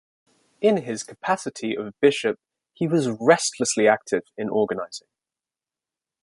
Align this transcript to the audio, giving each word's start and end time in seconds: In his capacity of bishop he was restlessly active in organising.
In 0.61 0.77
his 0.77 1.03
capacity 1.03 1.77
of 1.77 1.93
bishop 1.99 2.39
he 2.73 2.87
was 2.87 3.11
restlessly 3.19 3.87
active 3.87 4.23
in 4.35 4.49
organising. 4.49 5.05